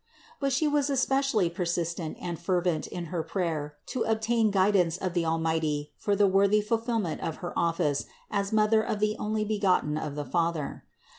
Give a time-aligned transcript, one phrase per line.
[0.39, 0.39] 152.
[0.39, 5.25] But She was especially persistent and fervent in her prayer to obtain guidance of the
[5.27, 10.25] Almighty for the worthy fulfillment of her office as Mother of the Onlybegotten of the
[10.25, 10.85] Father.